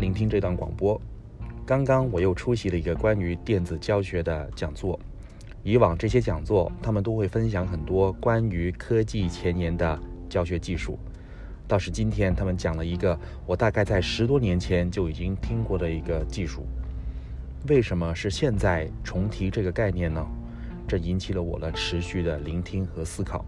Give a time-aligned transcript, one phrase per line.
[0.00, 1.00] 聆听这段广播。
[1.64, 4.98] 刚刚我又出席了一个关于电子教学的讲座。
[5.62, 10.98] 以往这些讲座，他们都会分享很多关于科技前沿的教学技术。
[11.66, 16.66] 倒是今天他们讲了一个我大概在十多年前就已经听过的一个技术。
[17.68, 20.22] 为什么是现在重提这个概念呢？
[20.86, 23.42] 这引起了我的持续的聆听和思考。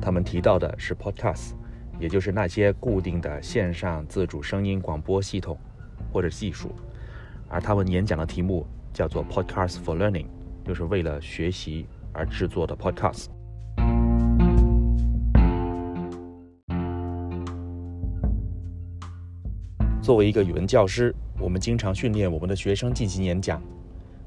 [0.00, 1.52] 他们提到的是 Podcast，
[1.98, 5.58] 也就是那些固定的线上自主声音广播系统
[6.12, 6.70] 或者技术，
[7.48, 10.26] 而他们演讲的题目叫做 Podcast for Learning，
[10.64, 13.26] 就是为了学习而制作的 Podcast。
[20.00, 23.62] 作为一个语文教师，我们经常训练我们的学生进行演讲。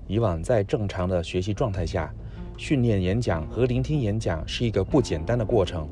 [0.08, 2.14] 以往在正常的学习状态下，
[2.62, 5.90] 训练演讲和聆听演讲是一个不简单的过程，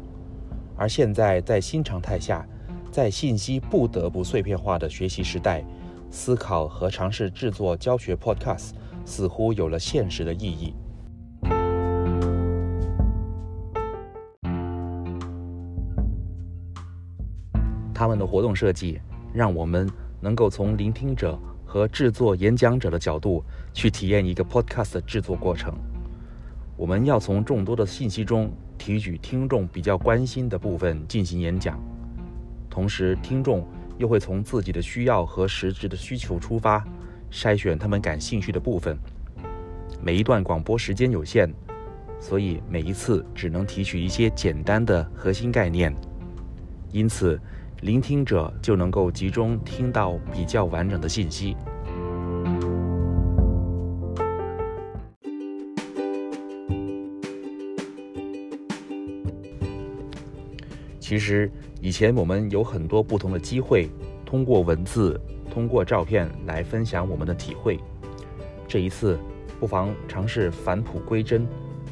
[0.78, 2.48] 而现在在新常态下，
[2.92, 5.66] 在信息不得不碎片化的学习时代，
[6.12, 10.75] 思考和尝试制作教学 Podcast 似乎有了现实的意义。
[17.95, 19.02] 他们的活动设计
[19.34, 19.90] 让我们
[20.22, 25.73] 能够从聆听者和制作演讲者的角度去体验一个 Podcast 的制作过程。
[26.80, 31.77] 我们要从众多的信息中提取听众比较关心的部分进行演讲，
[32.69, 36.81] 同时听众又会从自己的需要和实质的需求出发，
[37.30, 38.97] 筛选他们感兴趣的部分。
[40.02, 41.53] 每一段广播时间有限，
[42.17, 45.94] 所以每一次只能提取一些简单的核心概念，
[46.94, 47.38] 因此
[47.81, 51.57] 聆听者就能够集中听到比较完整的信息。
[61.00, 61.50] 其实
[61.82, 63.90] 以前我们有很多不同的机会，
[64.26, 67.80] 通过文字、通过照片来分享我们的体会。
[68.68, 69.18] 这一次，
[69.60, 71.48] 不妨尝试返璞归真，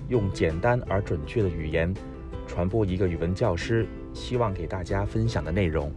[0.10, 1.94] 用简单而准确的语言，
[2.46, 5.92] 传播一个语文教师希望给大家分享的内容。